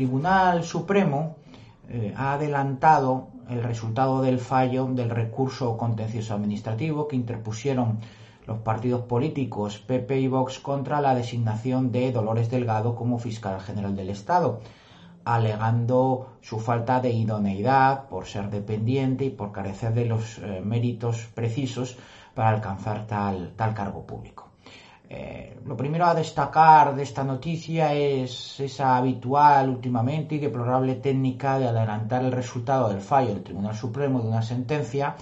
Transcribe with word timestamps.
Tribunal 0.00 0.64
Supremo 0.64 1.36
eh, 1.90 2.14
ha 2.16 2.32
adelantado 2.32 3.28
el 3.50 3.62
resultado 3.62 4.22
del 4.22 4.38
fallo 4.38 4.86
del 4.86 5.10
recurso 5.10 5.76
contencioso 5.76 6.32
administrativo 6.32 7.06
que 7.06 7.16
interpusieron 7.16 7.98
los 8.46 8.60
partidos 8.60 9.02
políticos 9.02 9.76
PP 9.76 10.20
y 10.20 10.26
Vox 10.26 10.58
contra 10.58 11.02
la 11.02 11.14
designación 11.14 11.92
de 11.92 12.12
Dolores 12.12 12.50
Delgado 12.50 12.94
como 12.94 13.18
fiscal 13.18 13.60
general 13.60 13.94
del 13.94 14.08
Estado, 14.08 14.60
alegando 15.26 16.28
su 16.40 16.60
falta 16.60 17.02
de 17.02 17.10
idoneidad 17.10 18.08
por 18.08 18.24
ser 18.24 18.48
dependiente 18.48 19.26
y 19.26 19.30
por 19.30 19.52
carecer 19.52 19.92
de 19.92 20.06
los 20.06 20.38
eh, 20.38 20.62
méritos 20.64 21.28
precisos 21.34 21.98
para 22.34 22.48
alcanzar 22.48 23.06
tal 23.06 23.74
cargo 23.74 24.06
público. 24.06 24.49
Eh, 25.12 25.58
lo 25.66 25.76
primero 25.76 26.06
a 26.06 26.14
destacar 26.14 26.94
de 26.94 27.02
esta 27.02 27.24
noticia 27.24 27.92
es 27.94 28.60
esa 28.60 28.96
habitual 28.96 29.68
últimamente 29.68 30.36
y 30.36 30.38
deplorable 30.38 30.94
técnica 30.94 31.58
de 31.58 31.66
adelantar 31.66 32.22
el 32.22 32.30
resultado 32.30 32.88
del 32.88 33.00
fallo 33.00 33.34
del 33.34 33.42
Tribunal 33.42 33.74
Supremo 33.74 34.20
de 34.20 34.28
una 34.28 34.42
sentencia, 34.42 35.16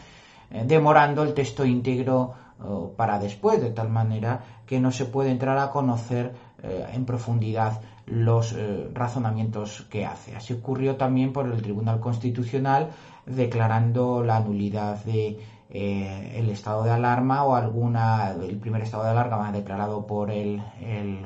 eh, 0.50 0.62
demorando 0.66 1.22
el 1.22 1.32
texto 1.32 1.64
íntegro 1.64 2.34
eh, 2.60 2.64
para 2.98 3.18
después, 3.18 3.62
de 3.62 3.70
tal 3.70 3.88
manera 3.88 4.57
que 4.68 4.78
no 4.80 4.92
se 4.92 5.06
puede 5.06 5.30
entrar 5.30 5.58
a 5.58 5.70
conocer 5.70 6.34
eh, 6.62 6.86
en 6.92 7.06
profundidad 7.06 7.80
los 8.06 8.52
eh, 8.52 8.88
razonamientos 8.92 9.86
que 9.90 10.04
hace. 10.04 10.36
Así 10.36 10.52
ocurrió 10.52 10.96
también 10.96 11.32
por 11.32 11.46
el 11.46 11.62
Tribunal 11.62 12.00
Constitucional 12.00 12.90
declarando 13.24 14.22
la 14.22 14.40
nulidad 14.40 15.02
de 15.04 15.38
eh, 15.70 16.32
el 16.36 16.48
estado 16.50 16.82
de 16.84 16.90
alarma 16.90 17.44
o 17.44 17.54
alguna, 17.54 18.30
el 18.30 18.58
primer 18.58 18.82
estado 18.82 19.04
de 19.04 19.10
alarma 19.10 19.52
declarado 19.52 20.06
por 20.06 20.30
el, 20.30 20.62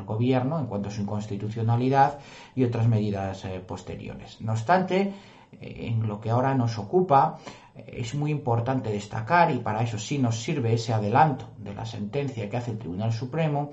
gobierno 0.07 0.59
en 0.59 0.67
cuanto 0.67 0.89
a 0.89 0.93
su 0.93 1.01
inconstitucionalidad 1.03 2.19
y 2.55 2.65
otras 2.65 2.87
medidas 2.89 3.45
posteriores. 3.67 4.41
No 4.41 4.53
obstante, 4.53 5.15
en 5.61 6.07
lo 6.07 6.21
que 6.21 6.31
ahora 6.31 6.55
nos 6.55 6.79
ocupa, 6.79 7.39
es 7.75 8.15
muy 8.15 8.31
importante 8.31 8.91
destacar, 8.91 9.51
y 9.51 9.59
para 9.59 9.83
eso 9.83 9.99
sí 9.99 10.19
nos 10.19 10.43
sirve 10.43 10.75
ese 10.75 10.93
adelanto 10.93 11.47
de 11.59 11.75
la 11.75 11.87
sentencia 11.87 12.49
que 12.49 12.57
hace 12.57 12.73
el 12.73 12.79
Tribunal 12.79 13.13
Supremo, 13.13 13.71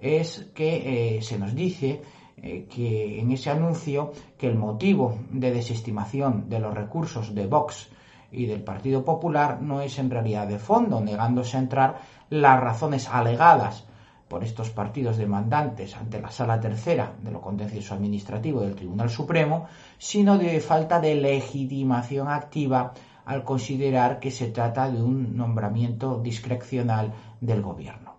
es 0.00 0.50
que 0.54 1.16
eh, 1.16 1.22
se 1.22 1.38
nos 1.38 1.54
dice 1.54 2.00
eh, 2.36 2.66
que 2.70 3.20
en 3.20 3.32
ese 3.32 3.50
anuncio 3.50 4.12
que 4.38 4.46
el 4.46 4.56
motivo 4.56 5.18
de 5.30 5.52
desestimación 5.52 6.48
de 6.48 6.58
los 6.58 6.74
recursos 6.74 7.34
de 7.34 7.46
Vox 7.46 7.90
y 8.32 8.46
del 8.46 8.62
Partido 8.62 9.04
Popular 9.04 9.60
no 9.60 9.80
es 9.80 9.98
en 9.98 10.10
realidad 10.10 10.46
de 10.46 10.58
fondo, 10.58 11.00
negándose 11.00 11.56
a 11.56 11.60
entrar 11.60 12.00
las 12.30 12.60
razones 12.60 13.08
alegadas 13.08 13.84
por 14.30 14.44
estos 14.44 14.70
partidos 14.70 15.16
demandantes 15.16 15.96
ante 15.96 16.20
la 16.20 16.30
Sala 16.30 16.60
Tercera 16.60 17.14
de 17.20 17.32
lo 17.32 17.40
contencioso 17.40 17.94
administrativo 17.94 18.60
del 18.60 18.76
Tribunal 18.76 19.10
Supremo, 19.10 19.66
sino 19.98 20.38
de 20.38 20.60
falta 20.60 21.00
de 21.00 21.16
legitimación 21.16 22.28
activa 22.28 22.94
al 23.24 23.42
considerar 23.42 24.20
que 24.20 24.30
se 24.30 24.46
trata 24.46 24.88
de 24.88 25.02
un 25.02 25.36
nombramiento 25.36 26.20
discrecional 26.22 27.12
del 27.40 27.60
gobierno. 27.60 28.18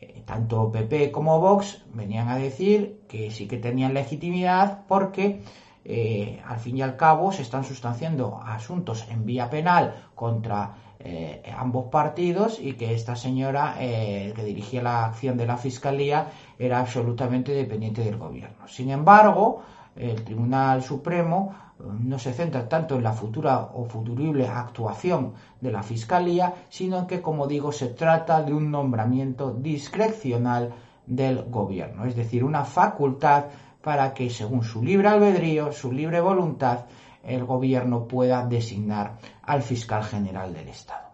Eh, 0.00 0.22
tanto 0.24 0.72
PP 0.72 1.12
como 1.12 1.38
Vox 1.38 1.84
venían 1.92 2.30
a 2.30 2.38
decir 2.38 3.02
que 3.06 3.30
sí 3.30 3.46
que 3.46 3.58
tenían 3.58 3.92
legitimidad 3.92 4.84
porque 4.88 5.42
eh, 5.84 6.40
al 6.46 6.60
fin 6.60 6.78
y 6.78 6.82
al 6.82 6.96
cabo 6.96 7.30
se 7.30 7.42
están 7.42 7.64
sustanciando 7.64 8.40
asuntos 8.42 9.06
en 9.10 9.26
vía 9.26 9.50
penal 9.50 9.96
contra 10.14 10.91
eh, 11.04 11.42
ambos 11.56 11.86
partidos 11.86 12.60
y 12.60 12.74
que 12.74 12.94
esta 12.94 13.16
señora 13.16 13.74
eh, 13.80 14.32
que 14.36 14.44
dirigía 14.44 14.82
la 14.82 15.06
acción 15.06 15.36
de 15.36 15.46
la 15.46 15.56
Fiscalía 15.56 16.28
era 16.58 16.78
absolutamente 16.78 17.52
dependiente 17.52 18.04
del 18.04 18.18
gobierno. 18.18 18.68
Sin 18.68 18.88
embargo, 18.88 19.62
el 19.96 20.22
Tribunal 20.22 20.82
Supremo 20.82 21.54
eh, 21.80 21.82
no 22.04 22.20
se 22.20 22.32
centra 22.32 22.68
tanto 22.68 22.94
en 22.94 23.02
la 23.02 23.12
futura 23.12 23.70
o 23.74 23.84
futurible 23.86 24.46
actuación 24.46 25.32
de 25.60 25.72
la 25.72 25.82
Fiscalía, 25.82 26.54
sino 26.68 27.00
en 27.00 27.06
que, 27.08 27.20
como 27.20 27.48
digo, 27.48 27.72
se 27.72 27.88
trata 27.88 28.40
de 28.42 28.54
un 28.54 28.70
nombramiento 28.70 29.52
discrecional 29.52 30.72
del 31.04 31.42
gobierno, 31.50 32.04
es 32.04 32.14
decir, 32.14 32.44
una 32.44 32.64
facultad 32.64 33.46
para 33.82 34.14
que, 34.14 34.30
según 34.30 34.62
su 34.62 34.84
libre 34.84 35.08
albedrío, 35.08 35.72
su 35.72 35.90
libre 35.90 36.20
voluntad, 36.20 36.84
el 37.24 37.44
gobierno 37.44 38.06
pueda 38.06 38.46
designar 38.46 39.18
al 39.42 39.62
fiscal 39.62 40.04
general 40.04 40.54
del 40.54 40.68
Estado. 40.68 41.10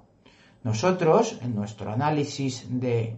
Nosotros, 0.64 1.38
en 1.42 1.54
nuestro 1.54 1.92
análisis 1.92 2.66
de, 2.68 3.16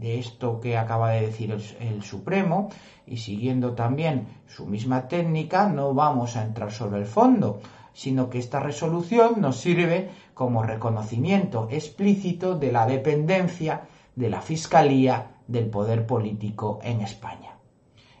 esto 0.00 0.60
que 0.60 0.76
acaba 0.76 1.12
de 1.12 1.26
decir 1.26 1.50
el, 1.50 1.62
el, 1.80 2.02
Supremo, 2.02 2.68
y 3.06 3.16
siguiendo 3.16 3.72
también 3.72 4.26
su 4.46 4.66
misma 4.66 5.08
técnica, 5.08 5.68
no 5.68 5.94
vamos 5.94 6.36
a 6.36 6.42
entrar 6.42 6.72
sobre 6.72 6.98
el 6.98 7.06
fondo, 7.06 7.60
sino 7.94 8.28
que 8.28 8.38
esta 8.38 8.60
resolución 8.60 9.40
nos 9.40 9.58
sirve 9.58 10.10
como 10.34 10.62
reconocimiento 10.62 11.68
explícito 11.70 12.58
de 12.58 12.72
la 12.72 12.86
dependencia 12.86 13.82
de 14.16 14.28
la 14.28 14.42
Fiscalía 14.42 15.30
del 15.46 15.70
poder 15.70 16.06
político 16.06 16.80
en 16.82 17.00
España. 17.00 17.53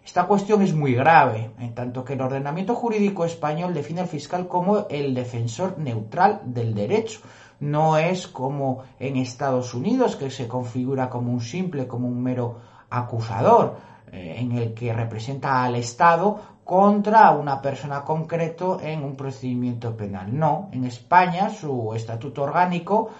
Esta 0.04 0.26
cuestión 0.26 0.60
es 0.60 0.74
muy 0.74 0.94
grave, 0.94 1.50
en 1.58 1.74
tanto 1.74 2.04
que 2.04 2.12
el 2.12 2.20
ordenamiento 2.20 2.74
jurídico 2.74 3.24
español 3.24 3.72
define 3.72 4.02
al 4.02 4.06
fiscal 4.06 4.46
como 4.46 4.86
el 4.88 5.14
defensor 5.14 5.78
neutral 5.78 6.42
del 6.44 6.74
derecho. 6.74 7.20
No 7.60 7.96
es 7.96 8.28
como 8.28 8.82
en 8.98 9.16
Estados 9.16 9.72
Unidos, 9.72 10.16
que 10.16 10.30
se 10.30 10.46
configura 10.46 11.08
como 11.08 11.32
un 11.32 11.40
simple, 11.40 11.86
como 11.86 12.06
un 12.06 12.22
mero 12.22 12.58
acusador, 12.90 13.76
eh, 14.12 14.36
en 14.38 14.52
el 14.52 14.74
que 14.74 14.92
representa 14.92 15.64
al 15.64 15.76
Estado 15.76 16.38
contra 16.64 17.30
una 17.30 17.62
persona 17.62 18.04
concreto 18.04 18.80
en 18.82 19.02
un 19.02 19.16
procedimiento 19.16 19.96
penal. 19.96 20.38
No, 20.38 20.68
en 20.72 20.84
España 20.84 21.48
su 21.48 21.94
estatuto 21.94 22.42
orgánico 22.42 23.10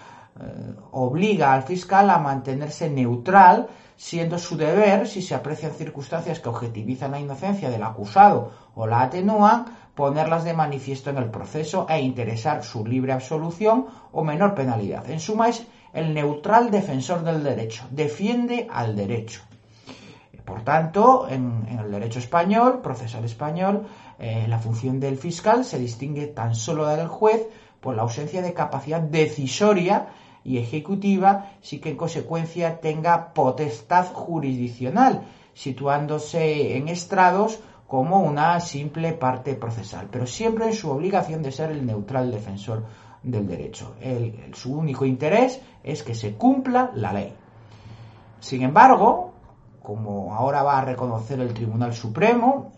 eh, 0.41 0.75
obliga 0.91 1.53
al 1.53 1.63
fiscal 1.63 2.11
a 2.11 2.19
mantenerse 2.19 2.91
neutral, 2.91 3.69
siendo 3.97 4.39
su 4.39 4.57
deber, 4.57 5.07
si 5.07 5.23
se 5.23 5.35
aprecian 5.35 5.73
circunstancias 5.73 6.41
que 6.41 6.49
objetivizan 6.49 7.13
la 7.13 7.21
inocencia 7.21 7.71
del 7.71 7.85
acusado 7.85 8.51
o 8.75 8.87
la 8.87 9.03
atenúan, 9.03 9.67
ponerlas 9.95 10.43
de 10.43 10.55
manifiesto 10.55 11.11
en 11.11 11.19
el 11.19 11.31
proceso 11.31 11.87
e 11.89 12.01
interesar 12.01 12.65
su 12.65 12.85
libre 12.85 13.13
absolución 13.13 13.87
o 14.11 14.25
menor 14.25 14.55
penalidad. 14.55 15.09
En 15.09 15.21
suma, 15.21 15.49
es 15.49 15.67
el 15.93 16.13
neutral 16.13 16.73
defensor 16.73 17.23
del 17.23 17.45
derecho, 17.45 17.85
defiende 17.91 18.67
al 18.71 18.97
derecho. 18.97 19.43
Por 20.45 20.63
tanto, 20.63 21.27
en, 21.29 21.67
el 21.79 21.91
derecho 21.91 22.19
español, 22.19 22.81
procesal 22.83 23.25
español, 23.25 23.87
eh, 24.19 24.47
la 24.49 24.59
función 24.59 25.01
del 25.01 25.17
fiscal 25.17 25.65
se 25.65 25.79
distingue 25.79 26.27
tan 26.27 26.55
solo 26.55 26.87
del 26.87 27.09
juez 27.09 27.47
por 27.85 27.95
la 27.95 28.03
ausencia 28.03 28.41
de 28.41 28.55
capacidad 28.55 29.03
decisoria 29.03 30.07
y 30.43 30.57
ejecutiva, 30.57 31.51
sí 31.61 31.81
que 31.81 31.91
en 31.91 31.99
consecuencia 31.99 32.81
tenga 32.81 33.35
potestad 33.35 34.07
jurisdiccional, 34.07 35.25
situándose 35.53 36.79
en 36.79 36.89
estrados 36.89 37.61
como 37.87 38.21
una 38.21 38.59
simple 38.61 39.13
parte 39.13 39.55
procesal, 39.55 40.09
pero 40.11 40.27
siempre 40.27 40.65
en 40.65 40.73
su 40.73 40.91
obligación 40.91 41.43
de 41.43 41.53
ser 41.53 41.73
el 41.73 41.85
neutral 41.85 42.33
defensor 42.33 42.87
del 43.23 43.47
derecho. 43.47 43.95
El, 44.01 44.55
su 44.55 44.73
único 44.73 45.05
interés 45.05 45.61
es 45.83 46.03
que 46.03 46.15
se 46.15 46.37
cumpla 46.37 46.91
la 46.95 47.13
ley. 47.13 47.35
Sin 48.41 48.63
embargo, 48.63 49.35
como 49.83 50.35
ahora 50.35 50.63
va 50.63 50.79
a 50.79 50.87
reconocer 50.87 51.39
el 51.39 51.53
Tribunal 51.53 51.93
Supremo, 51.93 52.73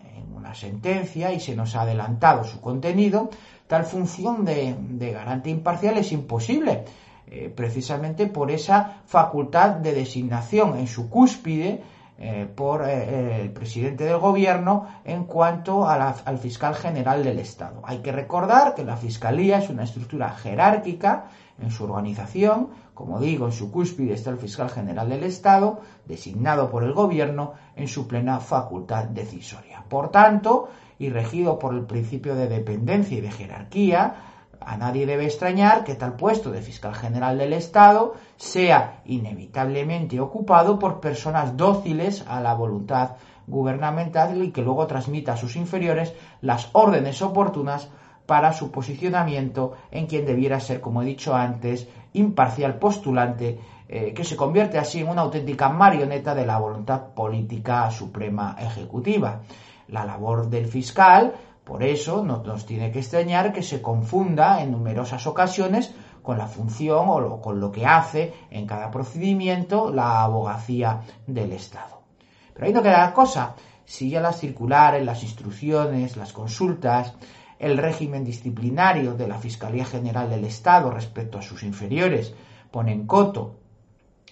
sentencia 0.57 1.33
y 1.33 1.41
se 1.41 1.55
nos 1.55 1.77
ha 1.77 1.83
adelantado 1.83 2.45
su 2.45 2.61
contenido, 2.61 3.31
tal 3.67 3.85
función 3.85 4.45
de, 4.45 4.77
de 4.79 5.13
garante 5.13 5.51
imparcial 5.51 5.99
es 5.99 6.13
imposible, 6.13 6.85
eh, 7.29 7.53
precisamente 7.55 8.27
por 8.27 8.51
esa 8.51 9.03
facultad 9.07 9.71
de 9.71 9.93
designación 9.93 10.79
en 10.79 10.87
su 10.87 11.11
cúspide 11.11 11.83
eh, 12.19 12.49
por 12.55 12.89
eh, 12.89 13.43
el 13.43 13.51
presidente 13.51 14.05
del 14.05 14.17
gobierno 14.17 14.87
en 15.05 15.25
cuanto 15.25 15.87
al 15.87 16.39
fiscal 16.39 16.75
general 16.75 17.23
del 17.23 17.39
Estado. 17.41 17.83
Hay 17.85 17.99
que 17.99 18.11
recordar 18.11 18.75
que 18.75 18.85
la 18.85 18.97
Fiscalía 18.97 19.59
es 19.59 19.69
una 19.69 19.85
estructura 19.85 20.31
jerárquica 20.31 21.27
en 21.61 21.71
su 21.71 21.85
organización, 21.85 22.69
como 22.97 23.21
digo, 23.21 23.45
en 23.45 23.53
su 23.53 23.71
cúspide 23.71 24.15
está 24.15 24.31
el 24.31 24.39
fiscal 24.39 24.71
general 24.71 25.11
del 25.11 25.23
Estado, 25.23 25.81
designado 26.07 26.71
por 26.71 26.83
el 26.83 26.95
gobierno 26.95 27.53
en 27.77 27.89
su 27.89 28.09
plena 28.09 28.41
facultad 28.41 29.05
decisoria. 29.05 29.85
Por 29.87 30.11
tanto, 30.11 30.71
y 30.99 31.11
regido 31.11 31.59
por 31.59 31.75
el 31.75 31.85
principio 31.85 32.35
de 32.35 32.49
dependencia 32.49 33.19
y 33.19 33.21
de 33.21 33.31
jerarquía, 33.31 34.15
a 34.59 34.79
nadie 34.79 35.05
debe 35.05 35.27
extrañar 35.27 35.85
que 35.85 35.95
tal 35.95 36.17
puesto 36.17 36.51
de 36.51 36.63
fiscal 36.63 36.95
general 36.95 37.37
del 37.37 37.53
Estado 37.53 38.15
sea 38.37 39.03
inevitablemente 39.05 40.19
ocupado 40.19 40.79
por 40.79 41.01
personas 41.01 41.55
dóciles 41.55 42.25
a 42.27 42.41
la 42.41 42.55
voluntad 42.55 43.17
gubernamental 43.47 44.43
y 44.43 44.53
que 44.53 44.63
luego 44.63 44.87
transmita 44.87 45.35
a 45.35 45.37
sus 45.37 45.55
inferiores 45.57 46.15
las 46.41 46.71
órdenes 46.73 47.21
oportunas 47.21 47.91
para 48.27 48.53
su 48.53 48.71
posicionamiento 48.71 49.73
en 49.91 50.07
quien 50.07 50.27
debiera 50.27 50.61
ser, 50.61 50.81
como 50.81 51.03
he 51.03 51.07
dicho 51.07 51.35
antes, 51.35 51.89
imparcial 52.13 52.79
postulante, 52.79 53.59
eh, 53.89 54.13
que 54.13 54.25
se 54.25 54.37
convierte 54.37 54.79
así 54.79 55.01
en 55.01 55.09
una 55.09 55.23
auténtica 55.23 55.69
marioneta 55.69 56.35
de 56.35 56.45
la 56.45 56.59
voluntad 56.59 57.15
política 57.15 57.91
suprema 57.91 58.57
ejecutiva. 58.59 59.43
La 59.89 60.05
labor 60.05 60.51
del 60.51 60.67
fiscal 60.67 61.35
por 61.67 61.83
eso 61.83 62.23
no 62.23 62.45
nos 62.45 62.65
tiene 62.65 62.93
que 62.93 63.01
extrañar 63.01 63.53
que 63.53 63.61
se 63.61 63.83
confunda 63.83 64.63
en 64.63 64.71
numerosas 64.71 65.27
ocasiones 65.27 65.93
con 66.23 66.39
la 66.39 66.47
función 66.47 67.07
o 67.09 67.41
con 67.41 67.59
lo 67.59 67.73
que 67.73 67.85
hace 67.85 68.33
en 68.53 68.69
cada 68.69 68.89
procedimiento 68.89 69.93
la 69.93 70.23
abogacía 70.23 71.03
del 71.27 71.51
Estado. 71.51 72.03
Pero 72.55 72.67
ahí 72.67 72.73
no 72.73 72.85
queda 72.85 73.07
la 73.07 73.13
cosa. 73.13 73.57
Si 73.85 74.09
ya 74.09 74.21
las 74.21 74.39
circulares, 74.39 75.05
las 75.05 75.25
instrucciones, 75.25 76.17
las 76.17 76.33
consultas, 76.33 77.15
el 77.59 77.79
régimen 77.79 78.25
disciplinario 78.25 79.15
de 79.15 79.29
la 79.29 79.39
Fiscalía 79.39 79.85
General 79.85 80.29
del 80.29 80.45
Estado 80.45 80.91
respecto 80.91 81.39
a 81.39 81.43
sus 81.43 81.63
inferiores 81.63 82.35
ponen 82.71 83.07
coto 83.07 83.57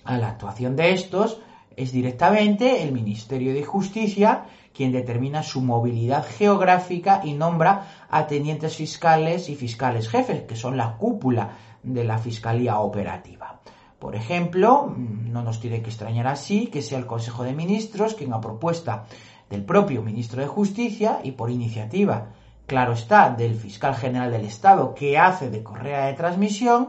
a 0.04 0.18
la 0.18 0.28
actuación 0.28 0.76
de 0.76 0.92
estos, 0.92 1.40
es 1.76 1.92
directamente 1.92 2.82
el 2.82 2.92
Ministerio 2.92 3.54
de 3.54 3.64
Justicia 3.64 4.44
quien 4.74 4.92
determina 4.92 5.42
su 5.42 5.62
movilidad 5.62 6.26
geográfica 6.26 7.20
y 7.24 7.32
nombra 7.32 8.06
a 8.10 8.26
tenientes 8.26 8.76
fiscales 8.76 9.48
y 9.48 9.54
fiscales 9.54 10.08
jefes, 10.08 10.42
que 10.42 10.56
son 10.56 10.76
la 10.76 10.96
cúpula 10.96 11.56
de 11.82 12.04
la 12.04 12.18
Fiscalía 12.18 12.80
Operativa. 12.80 13.60
Por 14.00 14.16
ejemplo, 14.16 14.92
no 14.96 15.42
nos 15.42 15.60
tiene 15.60 15.80
que 15.80 15.90
extrañar 15.90 16.26
así 16.26 16.66
que 16.66 16.82
sea 16.82 16.98
el 16.98 17.06
Consejo 17.06 17.44
de 17.44 17.54
Ministros 17.54 18.14
quien 18.14 18.32
a 18.32 18.40
propuesta 18.40 19.06
del 19.48 19.64
propio 19.64 20.02
Ministro 20.02 20.42
de 20.42 20.48
Justicia 20.48 21.20
y 21.22 21.32
por 21.32 21.50
iniciativa, 21.50 22.32
claro 22.66 22.92
está, 22.92 23.30
del 23.30 23.54
Fiscal 23.54 23.94
General 23.94 24.30
del 24.30 24.44
Estado 24.44 24.94
que 24.94 25.18
hace 25.18 25.50
de 25.50 25.62
correa 25.62 26.06
de 26.06 26.14
transmisión, 26.14 26.88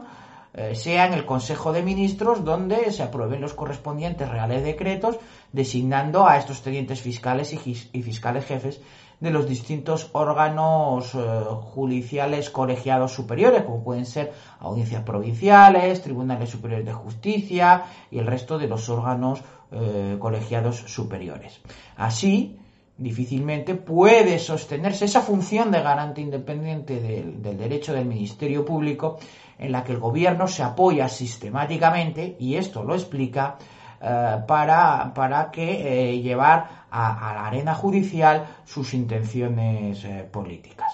eh, 0.58 0.74
sea 0.74 1.06
en 1.06 1.12
el 1.12 1.26
Consejo 1.26 1.72
de 1.72 1.82
Ministros 1.82 2.42
donde 2.42 2.90
se 2.90 3.02
aprueben 3.02 3.42
los 3.42 3.52
correspondientes 3.52 4.26
reales 4.26 4.64
decretos 4.64 5.18
designando 5.52 6.26
a 6.26 6.38
estos 6.38 6.62
tenientes 6.62 7.02
fiscales 7.02 7.52
y, 7.52 8.02
fiscales 8.02 8.46
jefes 8.46 8.80
de 9.20 9.30
los 9.30 9.46
distintos 9.46 10.08
órganos 10.12 11.14
eh, 11.14 11.18
judiciales 11.74 12.48
colegiados 12.48 13.12
superiores, 13.12 13.64
como 13.64 13.84
pueden 13.84 14.06
ser 14.06 14.32
audiencias 14.58 15.02
provinciales, 15.02 16.00
tribunales 16.00 16.48
superiores 16.48 16.86
de 16.86 16.92
justicia 16.92 17.84
y 18.10 18.18
el 18.18 18.26
resto 18.26 18.58
de 18.58 18.68
los 18.68 18.88
órganos 18.88 19.42
eh, 19.72 20.16
colegiados 20.18 20.76
superiores. 20.86 21.60
Así, 21.96 22.58
difícilmente 22.98 23.74
puede 23.74 24.38
sostenerse 24.38 25.04
esa 25.04 25.20
función 25.20 25.70
de 25.70 25.82
garante 25.82 26.20
independiente 26.20 27.00
del, 27.00 27.42
derecho 27.42 27.92
del 27.92 28.06
Ministerio 28.06 28.64
Público 28.64 29.18
en 29.58 29.72
la 29.72 29.84
que 29.84 29.92
el 29.92 29.98
gobierno 29.98 30.48
se 30.48 30.62
apoya 30.62 31.08
sistemáticamente, 31.08 32.36
y 32.38 32.56
esto 32.56 32.84
lo 32.84 32.94
explica, 32.94 33.56
eh, 34.00 34.36
para, 34.46 35.12
para, 35.14 35.50
que 35.50 36.10
eh, 36.10 36.20
llevar 36.20 36.86
a, 36.90 37.32
la 37.34 37.46
arena 37.46 37.74
judicial 37.74 38.46
sus 38.64 38.94
intenciones 38.94 40.04
eh, 40.04 40.28
políticas. 40.30 40.92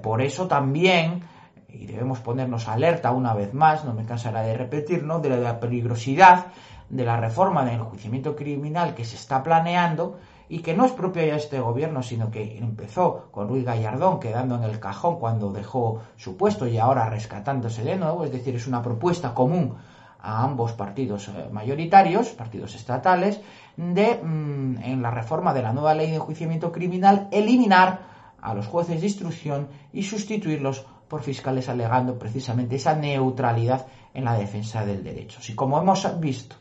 por 0.00 0.22
eso 0.22 0.46
también, 0.46 1.22
y 1.68 1.86
debemos 1.86 2.20
ponernos 2.20 2.68
alerta 2.68 3.10
una 3.10 3.34
vez 3.34 3.52
más, 3.52 3.84
no 3.84 3.94
me 3.94 4.04
cansará 4.04 4.42
de 4.42 4.56
repetirlo, 4.56 5.18
de 5.18 5.30
la 5.30 5.58
peligrosidad 5.58 6.46
de 6.88 7.04
la 7.04 7.16
reforma 7.16 7.64
del 7.64 7.76
enjuiciamiento 7.76 8.36
criminal 8.36 8.94
que 8.94 9.04
se 9.04 9.16
está 9.16 9.42
planeando 9.42 10.18
y 10.48 10.60
que 10.60 10.74
no 10.74 10.84
es 10.84 10.92
propia 10.92 11.26
ya 11.26 11.36
este 11.36 11.60
gobierno, 11.60 12.02
sino 12.02 12.30
que 12.30 12.58
empezó 12.58 13.28
con 13.30 13.48
Ruiz 13.48 13.64
Gallardón 13.64 14.20
quedando 14.20 14.56
en 14.56 14.64
el 14.64 14.80
cajón 14.80 15.18
cuando 15.18 15.52
dejó 15.52 16.02
su 16.16 16.36
puesto 16.36 16.66
y 16.66 16.78
ahora 16.78 17.08
rescatándose 17.08 17.84
de 17.84 17.96
nuevo, 17.96 18.24
es 18.24 18.32
decir, 18.32 18.54
es 18.54 18.66
una 18.66 18.82
propuesta 18.82 19.34
común 19.34 19.76
a 20.20 20.44
ambos 20.44 20.72
partidos 20.72 21.28
eh, 21.28 21.48
mayoritarios, 21.50 22.28
partidos 22.28 22.74
estatales, 22.74 23.40
de 23.76 24.20
mm, 24.22 24.82
en 24.82 25.02
la 25.02 25.10
reforma 25.10 25.52
de 25.52 25.62
la 25.62 25.72
nueva 25.72 25.94
ley 25.94 26.10
de 26.10 26.16
enjuiciamiento 26.16 26.70
criminal 26.70 27.28
eliminar 27.32 28.00
a 28.40 28.54
los 28.54 28.66
jueces 28.66 29.00
de 29.00 29.06
instrucción 29.06 29.68
y 29.92 30.02
sustituirlos 30.02 30.86
por 31.08 31.22
fiscales 31.22 31.68
alegando 31.68 32.18
precisamente 32.18 32.76
esa 32.76 32.94
neutralidad 32.94 33.86
en 34.14 34.24
la 34.24 34.34
defensa 34.34 34.84
del 34.84 35.04
derecho. 35.04 35.40
Si 35.42 35.54
como 35.54 35.78
hemos 35.80 36.20
visto 36.20 36.56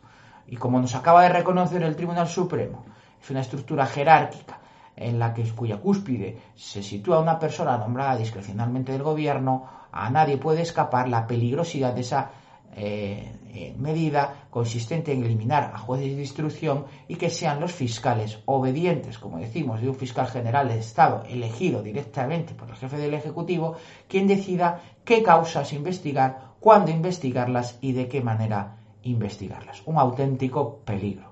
y 0.48 0.58
como 0.58 0.80
nos 0.80 0.96
acaba 0.96 1.24
de 1.24 1.30
reconocer 1.30 1.84
el 1.84 1.96
Tribunal 1.96 2.28
Supremo, 2.28 2.84
es 3.22 3.30
una 3.30 3.42
estructura 3.42 3.86
jerárquica 3.86 4.60
en 4.96 5.20
la 5.20 5.34
que 5.34 5.44
cuya 5.52 5.78
cúspide 5.78 6.38
se 6.56 6.84
sitúa 6.84 7.20
una 7.20 7.40
persona 7.40 7.78
nombrada 7.78 8.18
discrecionalmente 8.18 8.92
del 8.92 9.04
gobierno, 9.04 9.68
a 9.92 10.10
nadie 10.10 10.38
puede 10.38 10.62
escapar 10.62 11.08
la 11.10 11.28
peligrosidad 11.28 11.94
de 11.94 12.02
esa 12.02 12.32
eh, 12.74 13.36
eh, 13.54 13.76
medida 13.78 14.46
consistente 14.50 15.12
en 15.12 15.26
eliminar 15.26 15.72
a 15.74 15.78
jueces 15.78 16.16
de 16.16 16.22
instrucción 16.22 16.86
y 17.08 17.16
que 17.16 17.30
sean 17.30 17.60
los 17.60 17.74
fiscales 17.74 18.40
obedientes, 18.46 19.20
como 19.20 19.40
decimos, 19.40 19.82
de 19.82 19.90
un 19.90 19.96
fiscal 19.96 20.28
general 20.28 20.70
de 20.70 20.80
Estado 20.80 21.24
elegido 21.28 21.84
directamente 21.84 22.54
por 22.54 22.70
el 22.70 22.78
jefe 22.78 22.98
del 22.98 23.14
Ejecutivo, 23.14 23.76
quien 24.08 24.26
decida 24.28 24.80
qué 25.04 25.22
causas 25.22 25.74
investigar, 25.74 26.54
cuándo 26.62 26.92
investigarlas 26.92 27.78
y 27.82 27.92
de 27.92 28.08
qué 28.08 28.22
manera 28.22 28.78
investigarlas. 29.04 29.82
Un 29.86 29.98
auténtico 29.98 30.78
peligro. 30.86 31.31